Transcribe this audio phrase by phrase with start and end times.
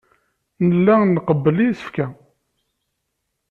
[0.67, 2.07] Nella nqebbel isefka.